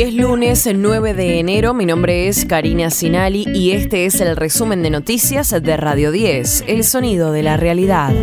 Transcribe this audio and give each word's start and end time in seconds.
Es 0.00 0.14
lunes, 0.14 0.64
el 0.68 0.80
9 0.80 1.12
de 1.12 1.40
enero. 1.40 1.74
Mi 1.74 1.84
nombre 1.84 2.28
es 2.28 2.44
Karina 2.44 2.88
Sinali 2.88 3.44
y 3.52 3.72
este 3.72 4.06
es 4.06 4.20
el 4.20 4.36
resumen 4.36 4.80
de 4.80 4.90
noticias 4.90 5.50
de 5.50 5.76
Radio 5.76 6.12
10, 6.12 6.66
El 6.68 6.84
Sonido 6.84 7.32
de 7.32 7.42
la 7.42 7.56
Realidad. 7.56 8.14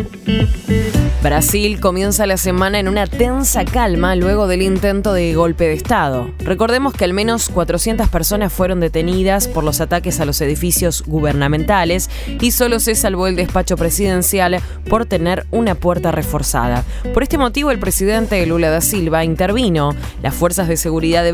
Brasil 1.25 1.79
comienza 1.79 2.27
la 2.27 2.37
semana 2.37 2.79
en 2.79 2.87
una 2.87 3.07
tensa 3.07 3.65
calma 3.65 4.15
luego 4.15 4.47
del 4.47 4.61
intento 4.61 5.11
de 5.11 5.33
golpe 5.33 5.63
de 5.63 5.73
Estado. 5.73 6.29
Recordemos 6.37 6.93
que 6.93 7.03
al 7.03 7.13
menos 7.13 7.49
400 7.49 8.09
personas 8.09 8.53
fueron 8.53 8.79
detenidas 8.79 9.47
por 9.47 9.63
los 9.63 9.81
ataques 9.81 10.19
a 10.19 10.25
los 10.25 10.39
edificios 10.41 11.03
gubernamentales 11.07 12.11
y 12.39 12.51
solo 12.51 12.79
se 12.79 12.93
salvó 12.93 13.25
el 13.25 13.35
despacho 13.35 13.75
presidencial 13.75 14.59
por 14.87 15.07
tener 15.07 15.47
una 15.49 15.73
puerta 15.73 16.11
reforzada. 16.11 16.83
Por 17.11 17.23
este 17.23 17.39
motivo, 17.39 17.71
el 17.71 17.79
presidente 17.79 18.45
Lula 18.45 18.69
da 18.69 18.81
Silva 18.81 19.23
intervino 19.23 19.95
las 20.21 20.35
fuerzas 20.35 20.67
de 20.67 20.77
seguridad 20.77 21.23
de 21.23 21.31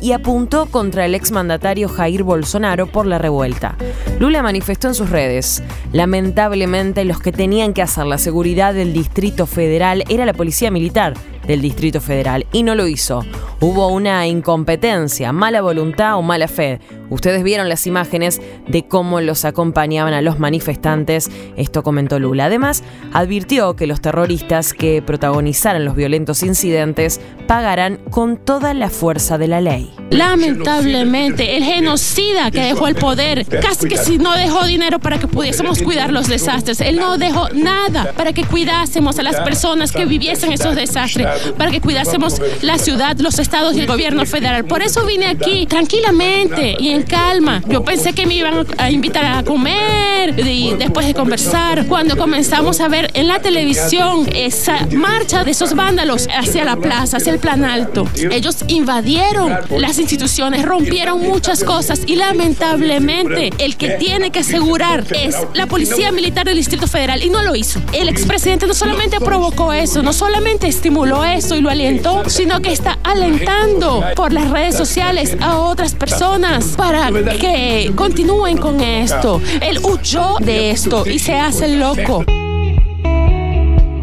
Y 0.00 0.12
apuntó 0.12 0.66
contra 0.66 1.04
el 1.04 1.14
exmandatario 1.14 1.88
Jair 1.88 2.22
Bolsonaro 2.22 2.86
por 2.86 3.06
la 3.06 3.18
revuelta. 3.18 3.76
Lula 4.18 4.42
manifestó 4.42 4.88
en 4.88 4.94
sus 4.94 5.10
redes, 5.10 5.62
lamentablemente 5.92 7.04
los 7.04 7.20
que 7.20 7.32
tenían 7.32 7.74
que 7.74 7.82
hacer 7.82 8.06
la 8.06 8.16
seguridad 8.16 8.72
del 8.72 8.94
Distrito 8.94 9.46
Federal 9.46 10.04
era 10.08 10.24
la 10.24 10.32
Policía 10.32 10.70
Militar 10.70 11.14
del 11.48 11.60
Distrito 11.60 12.00
Federal 12.00 12.46
y 12.52 12.62
no 12.62 12.76
lo 12.76 12.86
hizo. 12.86 13.24
Hubo 13.60 13.88
una 13.88 14.24
incompetencia, 14.28 15.32
mala 15.32 15.60
voluntad 15.60 16.16
o 16.16 16.22
mala 16.22 16.46
fe. 16.46 16.78
Ustedes 17.10 17.42
vieron 17.42 17.68
las 17.68 17.88
imágenes 17.88 18.40
de 18.68 18.86
cómo 18.86 19.20
los 19.20 19.44
acompañaban 19.44 20.14
a 20.14 20.22
los 20.22 20.38
manifestantes, 20.38 21.28
esto 21.56 21.82
comentó 21.82 22.20
Lula. 22.20 22.44
Además, 22.44 22.84
advirtió 23.12 23.74
que 23.74 23.88
los 23.88 24.00
terroristas 24.00 24.74
que 24.74 25.02
protagonizaran 25.02 25.84
los 25.84 25.96
violentos 25.96 26.44
incidentes 26.44 27.20
pagarán 27.48 27.96
con 28.10 28.36
toda 28.36 28.74
la 28.74 28.90
fuerza 28.90 29.38
de 29.38 29.48
la 29.48 29.60
ley. 29.60 29.97
Lamentablemente, 30.10 31.56
el 31.56 31.64
genocida 31.64 32.50
que 32.50 32.60
dejó 32.60 32.88
el 32.88 32.94
poder, 32.94 33.46
casi 33.60 33.88
que 33.88 33.98
si 33.98 34.18
no 34.18 34.34
dejó 34.34 34.66
dinero 34.66 34.98
para 34.98 35.18
que 35.18 35.26
pudiésemos 35.26 35.82
cuidar 35.82 36.12
los 36.12 36.28
desastres, 36.28 36.80
él 36.80 36.96
no 36.96 37.18
dejó 37.18 37.48
nada 37.50 38.12
para 38.16 38.32
que 38.32 38.44
cuidásemos 38.44 39.18
a 39.18 39.22
las 39.22 39.36
personas 39.40 39.92
que 39.92 40.04
viviesen 40.04 40.52
esos 40.52 40.74
desastres, 40.74 41.26
para 41.56 41.70
que 41.70 41.80
cuidásemos 41.80 42.40
la 42.62 42.78
ciudad, 42.78 43.16
los 43.18 43.38
estados 43.38 43.76
y 43.76 43.80
el 43.80 43.86
gobierno 43.86 44.24
federal. 44.26 44.64
Por 44.64 44.82
eso 44.82 45.04
vine 45.04 45.26
aquí 45.26 45.66
tranquilamente 45.66 46.76
y 46.78 46.90
en 46.90 47.02
calma. 47.02 47.62
Yo 47.68 47.84
pensé 47.84 48.12
que 48.12 48.26
me 48.26 48.34
iban 48.34 48.66
a 48.78 48.90
invitar 48.90 49.24
a 49.24 49.42
comer 49.42 50.38
y 50.38 50.74
después 50.74 51.06
de 51.06 51.14
conversar. 51.14 51.86
Cuando 51.86 52.16
comenzamos 52.16 52.80
a 52.80 52.88
ver 52.88 53.10
en 53.14 53.28
la 53.28 53.40
televisión 53.40 54.28
esa 54.34 54.86
marcha 54.92 55.44
de 55.44 55.50
esos 55.50 55.74
vándalos 55.74 56.28
hacia 56.34 56.64
la 56.64 56.76
plaza, 56.76 57.18
hacia 57.18 57.32
el 57.32 57.38
plan 57.38 57.64
alto, 57.64 58.08
ellos 58.30 58.64
invadieron 58.68 59.56
las 59.76 59.97
instituciones, 59.98 60.64
rompieron 60.64 61.20
muchas 61.20 61.64
cosas 61.64 62.00
y 62.06 62.16
lamentablemente 62.16 63.50
el 63.58 63.76
que 63.76 63.90
tiene 63.90 64.30
que 64.30 64.40
asegurar 64.40 65.04
es 65.10 65.36
la 65.54 65.66
Policía 65.66 66.12
Militar 66.12 66.46
del 66.46 66.56
Distrito 66.56 66.86
Federal 66.86 67.22
y 67.22 67.30
no 67.30 67.42
lo 67.42 67.54
hizo. 67.54 67.80
El 67.92 68.08
expresidente 68.08 68.66
no 68.66 68.74
solamente 68.74 69.20
provocó 69.20 69.72
eso, 69.72 70.02
no 70.02 70.12
solamente 70.12 70.68
estimuló 70.68 71.24
eso 71.24 71.56
y 71.56 71.60
lo 71.60 71.70
alentó, 71.70 72.28
sino 72.28 72.60
que 72.60 72.72
está 72.72 72.98
alentando 73.02 74.04
por 74.14 74.32
las 74.32 74.50
redes 74.50 74.76
sociales 74.76 75.36
a 75.40 75.58
otras 75.58 75.94
personas 75.94 76.74
para 76.76 77.10
que 77.38 77.92
continúen 77.94 78.56
con 78.58 78.80
esto. 78.80 79.40
Él 79.60 79.78
huyó 79.82 80.36
de 80.40 80.70
esto 80.70 81.04
y 81.06 81.18
se 81.18 81.34
hace 81.34 81.68
loco. 81.68 82.24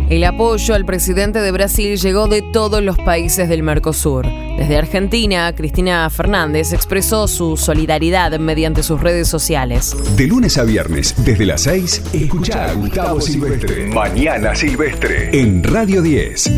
El 0.08 0.24
apoyo 0.24 0.76
al 0.76 0.86
presidente 0.86 1.42
de 1.42 1.52
Brasil 1.52 1.98
llegó 1.98 2.28
de 2.28 2.44
todos 2.44 2.84
los 2.84 2.96
países 2.96 3.50
del 3.50 3.64
Mercosur. 3.64 4.28
Desde 4.56 4.78
Argentina, 4.78 5.52
Cristina 5.56 6.08
Fernández 6.12 6.74
expresó 6.74 7.28
su 7.28 7.58
solidaridad 7.58 8.38
mediante 8.38 8.84
sus 8.84 9.02
redes 9.02 9.28
sociales. 9.28 9.98
De 10.16 10.28
lunes 10.28 10.60
a 10.60 10.64
viernes, 10.64 11.16
desde 11.26 11.48
las 11.48 11.62
6, 11.62 12.04
escucha 12.14 12.66
a 12.66 12.74
Gustavo 12.74 13.20
Silvestre. 13.20 13.88
Mañana 13.88 14.54
Silvestre. 14.54 15.32
En 15.34 15.64
Radio 15.64 16.04
10. 16.04 16.52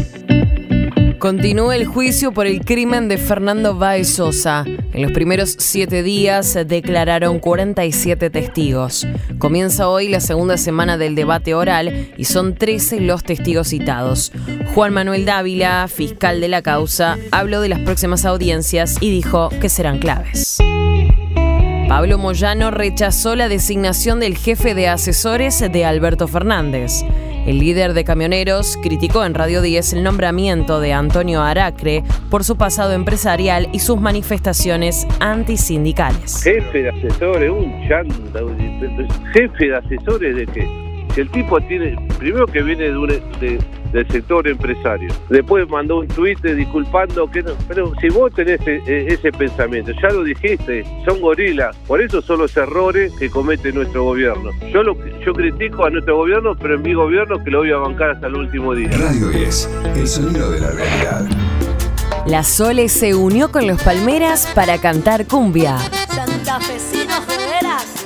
Continúa 1.17 1.75
el 1.77 1.85
juicio 1.85 2.33
por 2.33 2.47
el 2.47 2.65
crimen 2.65 3.07
de 3.07 3.17
Fernando 3.17 3.75
Baez 3.75 4.09
Sosa. 4.09 4.65
En 4.93 5.01
los 5.01 5.11
primeros 5.11 5.55
siete 5.59 6.01
días 6.01 6.57
declararon 6.65 7.39
47 7.39 8.29
testigos. 8.29 9.05
Comienza 9.37 9.89
hoy 9.89 10.07
la 10.07 10.19
segunda 10.19 10.57
semana 10.57 10.97
del 10.97 11.13
debate 11.13 11.53
oral 11.53 12.09
y 12.17 12.25
son 12.25 12.55
13 12.55 13.01
los 13.01 13.23
testigos 13.23 13.67
citados. 13.67 14.31
Juan 14.73 14.93
Manuel 14.93 15.25
Dávila, 15.25 15.87
fiscal 15.87 16.41
de 16.41 16.47
la 16.47 16.61
causa, 16.61 17.17
habló 17.31 17.61
de 17.61 17.69
las 17.69 17.79
próximas 17.79 18.25
audiencias 18.25 18.97
y 19.01 19.11
dijo 19.11 19.49
que 19.61 19.69
serán 19.69 19.99
claves. 19.99 20.57
Pablo 21.87 22.17
Moyano 22.17 22.69
rechazó 22.69 23.35
la 23.35 23.47
designación 23.47 24.19
del 24.19 24.37
jefe 24.37 24.73
de 24.73 24.89
asesores 24.89 25.59
de 25.59 25.85
Alberto 25.85 26.27
Fernández. 26.27 27.03
El 27.47 27.59
líder 27.59 27.93
de 27.93 28.03
camioneros 28.03 28.77
criticó 28.83 29.23
en 29.23 29.33
Radio 29.33 29.61
10 29.61 29.93
el 29.93 30.03
nombramiento 30.03 30.81
de 30.81 30.91
Antonio 30.91 31.41
Aracre 31.41 32.03
por 32.29 32.43
su 32.43 32.57
pasado 32.57 32.91
empresarial 32.91 33.69
y 33.71 33.79
sus 33.79 34.01
manifestaciones 34.01 35.07
antisindicales. 35.21 36.43
Jefe 36.43 36.83
de 36.83 36.89
asesores, 36.89 37.49
un 37.49 37.87
chanta, 37.87 38.41
jefe 39.31 39.65
de 39.65 39.75
asesores 39.77 40.35
de? 40.35 40.67
Si 41.15 41.21
el 41.21 41.29
tipo 41.29 41.61
tiene, 41.61 41.95
primero 42.19 42.47
que 42.47 42.61
viene 42.61 42.83
de, 42.83 43.59
del 43.91 44.07
sector 44.07 44.47
empresario, 44.47 45.09
después 45.29 45.67
mandó 45.69 45.99
un 45.99 46.07
tuit 46.07 46.39
disculpando 46.41 47.29
que 47.29 47.43
no, 47.43 47.51
pero 47.67 47.93
si 48.01 48.09
vos 48.09 48.33
tenés 48.33 48.59
e, 48.67 48.81
e, 48.85 49.13
ese, 49.13 49.31
pensamiento, 49.31 49.91
ya 50.01 50.09
lo 50.09 50.23
dijiste, 50.23 50.83
son 51.05 51.21
gorilas, 51.21 51.75
por 51.87 52.01
eso 52.01 52.21
son 52.21 52.39
los 52.39 52.55
errores 52.57 53.13
que 53.19 53.29
comete 53.29 53.71
nuestro 53.71 54.03
gobierno. 54.03 54.51
Yo 54.73 54.83
lo 54.83 54.95
yo 55.25 55.33
critico 55.33 55.85
a 55.85 55.89
nuestro 55.89 56.17
gobierno, 56.17 56.55
pero 56.55 56.75
en 56.75 56.81
mi 56.81 56.93
gobierno 56.93 57.43
que 57.43 57.51
lo 57.51 57.59
voy 57.59 57.71
a 57.71 57.77
bancar 57.77 58.11
hasta 58.11 58.27
el 58.27 58.35
último 58.35 58.73
día. 58.73 58.89
Radio 58.91 59.29
10, 59.29 59.69
el 59.95 60.07
sonido 60.07 60.51
de 60.51 60.59
la 60.59 60.71
realidad. 60.71 61.27
La 62.25 62.43
Sole 62.43 62.89
se 62.89 63.15
unió 63.15 63.51
con 63.51 63.67
los 63.67 63.81
Palmeras 63.81 64.51
para 64.53 64.79
cantar 64.79 65.27
cumbia. 65.27 65.77
Santafesinos 66.09 67.25
de 67.25 67.37
veras. 67.37 68.05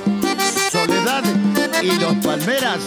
Soledad 0.70 1.24
y 1.82 1.98
los 1.98 2.14
Palmeras. 2.24 2.78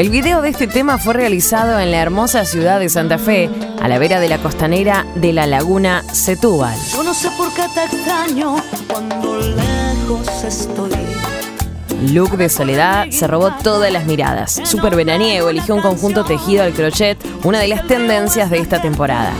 El 0.00 0.08
video 0.08 0.40
de 0.40 0.48
este 0.48 0.66
tema 0.66 0.96
fue 0.96 1.12
realizado 1.12 1.78
en 1.78 1.90
la 1.90 1.98
hermosa 1.98 2.46
ciudad 2.46 2.80
de 2.80 2.88
Santa 2.88 3.18
Fe, 3.18 3.50
a 3.82 3.86
la 3.86 3.98
vera 3.98 4.18
de 4.18 4.30
la 4.30 4.38
costanera 4.38 5.04
de 5.16 5.34
la 5.34 5.46
laguna 5.46 6.02
Setúbal. 6.10 6.74
Yo 6.90 7.02
no 7.02 7.12
sé 7.12 7.28
por 7.36 7.52
qué 7.52 7.64
te 7.74 7.84
extraño 7.84 8.56
cuando 8.88 9.36
lejos 9.36 10.42
estoy. 10.42 10.92
Look 12.12 12.38
de 12.38 12.48
Soledad 12.48 13.10
se 13.10 13.26
robó 13.26 13.52
todas 13.62 13.92
las 13.92 14.06
miradas. 14.06 14.62
Super 14.64 14.96
veraniego 14.96 15.50
eligió 15.50 15.74
un 15.74 15.82
conjunto 15.82 16.24
tejido 16.24 16.64
al 16.64 16.72
crochet, 16.72 17.18
una 17.44 17.58
de 17.58 17.68
las 17.68 17.86
tendencias 17.86 18.48
de 18.48 18.56
esta 18.56 18.80
temporada. 18.80 19.34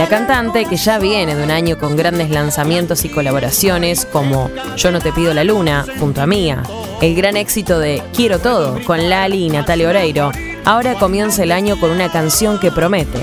La 0.00 0.08
cantante, 0.08 0.64
que 0.64 0.78
ya 0.78 0.98
viene 0.98 1.36
de 1.36 1.44
un 1.44 1.50
año 1.50 1.76
con 1.76 1.94
grandes 1.94 2.30
lanzamientos 2.30 3.04
y 3.04 3.10
colaboraciones 3.10 4.06
como 4.06 4.50
Yo 4.78 4.90
no 4.90 4.98
te 4.98 5.12
pido 5.12 5.34
la 5.34 5.44
luna, 5.44 5.84
junto 5.98 6.22
a 6.22 6.26
Mía, 6.26 6.62
el 7.02 7.14
gran 7.14 7.36
éxito 7.36 7.78
de 7.78 8.02
Quiero 8.14 8.38
todo, 8.38 8.82
con 8.86 9.10
Lali 9.10 9.44
y 9.44 9.50
Natalia 9.50 9.90
Oreiro, 9.90 10.32
ahora 10.64 10.94
comienza 10.94 11.42
el 11.42 11.52
año 11.52 11.78
con 11.78 11.90
una 11.90 12.10
canción 12.10 12.58
que 12.58 12.72
promete. 12.72 13.18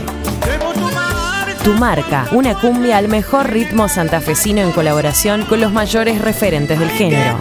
Tu 1.64 1.74
marca, 1.74 2.28
una 2.32 2.54
cumbia 2.54 2.98
al 2.98 3.08
mejor 3.08 3.50
ritmo 3.50 3.90
santafesino 3.90 4.62
en 4.62 4.72
colaboración 4.72 5.46
con 5.46 5.60
los 5.60 5.72
mayores 5.72 6.22
referentes 6.22 6.80
del 6.80 6.92
género. 6.92 7.40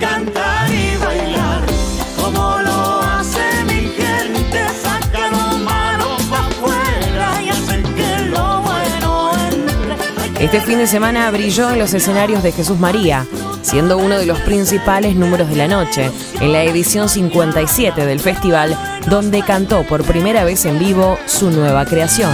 Este 10.38 10.61
fin 10.61 10.77
de 10.77 10.87
semana 10.87 11.31
brilló 11.31 11.71
en 11.71 11.79
los 11.79 11.94
escenarios 11.94 12.43
de 12.43 12.53
Jesús 12.53 12.79
María, 12.79 13.27
siendo 13.62 13.97
uno 13.97 14.19
de 14.19 14.27
los 14.27 14.38
principales 14.41 15.17
números 15.17 15.49
de 15.49 15.56
la 15.56 15.67
noche, 15.67 16.11
en 16.41 16.53
la 16.53 16.62
edición 16.62 17.09
57 17.09 18.05
del 18.05 18.21
festival, 18.21 18.77
donde 19.09 19.43
cantó 19.43 19.83
por 19.85 20.05
primera 20.05 20.44
vez 20.44 20.67
en 20.67 20.79
vivo 20.79 21.19
su 21.25 21.50
nueva 21.50 21.87
creación. 21.87 22.31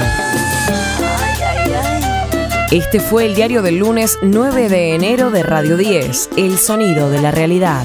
Este 2.73 2.99
fue 2.99 3.27
el 3.27 3.37
diario 3.37 3.63
del 3.63 3.77
lunes 3.77 4.19
9 4.23 4.69
de 4.69 4.95
enero 4.95 5.31
de 5.31 5.45
Radio 5.45 5.77
10, 5.77 6.31
El 6.37 6.59
Sonido 6.59 7.09
de 7.09 7.21
la 7.21 7.31
Realidad. 7.31 7.85